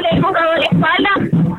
[0.00, 1.10] le hemos dado la espalda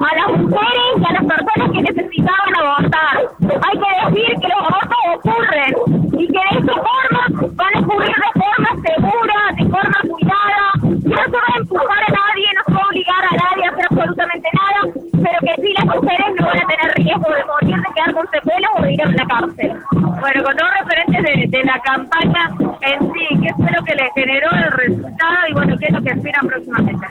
[0.00, 3.16] a las mujeres y a las personas que necesitaban abortar.
[3.40, 5.72] Hay que decir que los abortos ocurren
[6.18, 7.22] y que de esta forma
[7.54, 10.64] van a ocurrir de forma segura, de forma cuidada.
[10.80, 13.70] No se va a empujar a nadie, no se va a obligar a nadie a
[13.70, 17.76] hacer absolutamente nada, pero que sí las mujeres no van a tener riesgo de morir,
[17.76, 19.72] de quedar con secuelas o de ir a la cárcel.
[19.92, 22.50] Bueno, con dos referentes de, de la campaña
[22.82, 26.02] en sí, ¿qué fue lo que le generó el resultado y bueno, qué es lo
[26.02, 27.06] que esperan próximamente?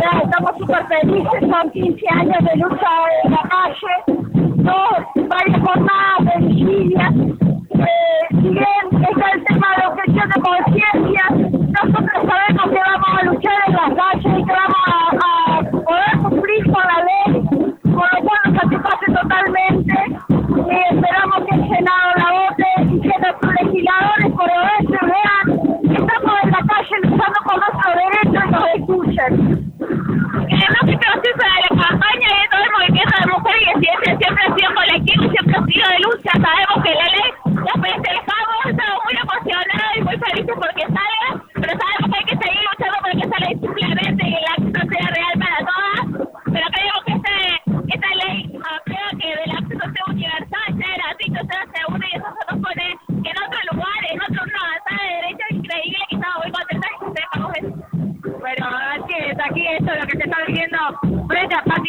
[0.00, 2.90] Ya, estamos súper felices, son 15 años de lucha
[3.24, 4.07] en la calle,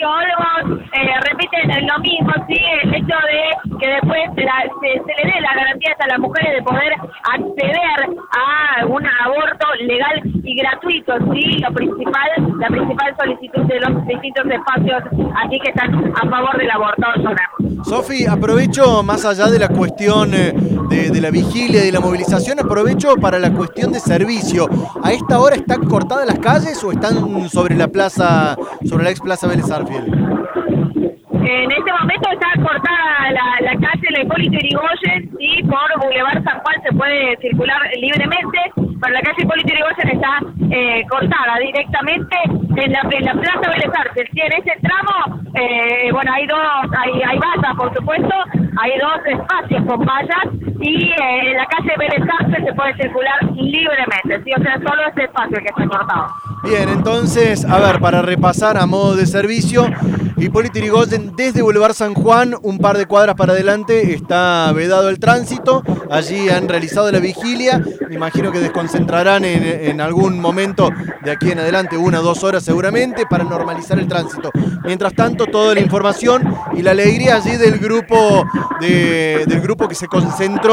[0.04, 5.54] Olmos, eh, repiten lo mismo, sí, el hecho de que después se, le dé la
[5.56, 11.74] garantía a las mujeres de poder acceder a un aborto legal y gratuito, sí, lo
[11.74, 15.04] principal, la principal solicitud de los distintos espacios
[15.44, 17.06] aquí que están a favor del aborto,
[17.84, 20.54] Sofi, aprovecho más allá de la cuestión eh,
[20.90, 24.68] de, la vigilia y de la movilización, aprovecho para la cuestión de servicio.
[25.04, 29.22] ¿A esta hora están cortadas las calles o están sobre la plaza, sobre la ex
[29.22, 30.06] plaza Vélez Arfiel?
[31.32, 33.32] En este momento está cortada
[33.62, 34.58] la, calle La Hipólito
[35.40, 40.40] y por Boulevard San Juan se puede circular libremente, pero la calle Hipólito Yrigoyen está
[40.70, 44.28] eh, cortada directamente en la, en la Plaza Vélez Arfiel.
[44.34, 46.60] Sí, en ese tramo, eh, bueno, hay dos,
[46.98, 48.36] hay, hay vallas, por supuesto,
[48.82, 52.24] hay dos espacios con vallas y eh, la calle Vélez
[52.66, 56.28] se puede circular libremente, sí, o sea, solo ese espacio que está cortado.
[56.64, 59.86] Bien, entonces, a ver, para repasar a modo de servicio,
[60.38, 65.20] Hipólito Yrigoyen desde Boulevard San Juan, un par de cuadras para adelante, está vedado el
[65.20, 65.84] tránsito.
[66.10, 67.82] Allí han realizado la vigilia.
[68.08, 70.90] Me imagino que desconcentrarán en, en algún momento
[71.24, 74.50] de aquí en adelante, una o dos horas seguramente, para normalizar el tránsito.
[74.86, 76.42] Mientras tanto, toda la información
[76.74, 78.46] y la alegría allí del grupo,
[78.80, 80.69] de- del grupo que se concentró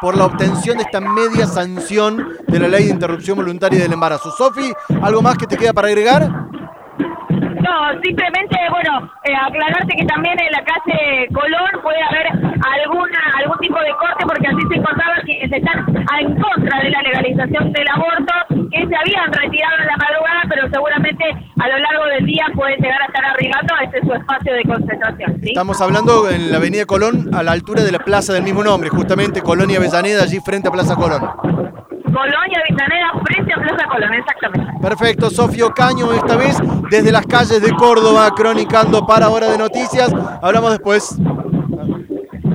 [0.00, 4.30] por la obtención de esta media sanción de la ley de interrupción voluntaria del embarazo.
[4.30, 4.72] Sofi,
[5.02, 6.22] ¿algo más que te queda para agregar?
[6.28, 13.58] No, simplemente, bueno, eh, aclararte que también en la calle Colón puede haber alguna algún
[13.58, 15.09] tipo de corte, porque así se encontraba
[15.50, 18.32] que se están en contra de la legalización del aborto,
[18.70, 21.24] que se habían retirado en la madrugada, pero seguramente
[21.58, 24.62] a lo largo del día pueden llegar a estar arribando a este su espacio de
[24.62, 25.40] concentración.
[25.42, 25.48] ¿sí?
[25.48, 28.90] Estamos hablando en la avenida Colón, a la altura de la plaza del mismo nombre,
[28.90, 31.20] justamente Colonia Avellaneda, allí frente a Plaza Colón.
[31.20, 34.72] Colonia Avellaneda frente a Plaza Colón, exactamente.
[34.80, 36.56] Perfecto, Sofio Caño, esta vez
[36.90, 40.12] desde las calles de Córdoba, cronicando para Hora de Noticias.
[40.42, 41.16] Hablamos después.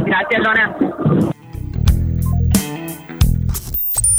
[0.06, 0.84] Gracias, Lona.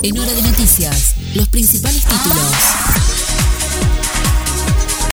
[0.02, 3.25] En Hora de Noticias, los principales títulos.